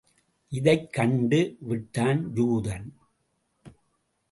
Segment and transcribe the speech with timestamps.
[0.49, 2.87] இதைக் கண்டுவிட்டான் யூதன்.